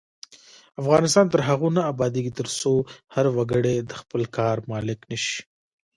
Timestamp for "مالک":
4.71-4.99